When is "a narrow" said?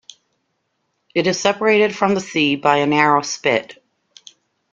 2.77-3.21